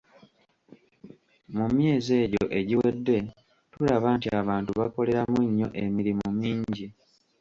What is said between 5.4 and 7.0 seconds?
nnyo emirimu mingi.